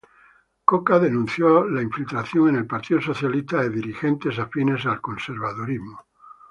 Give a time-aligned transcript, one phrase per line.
[0.65, 5.99] Coca denunció la infiltración en el Partido Socialista de dirigentes afines al conservadurismo.